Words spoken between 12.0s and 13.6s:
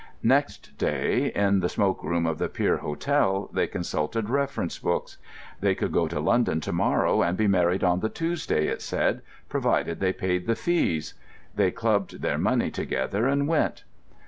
their money together and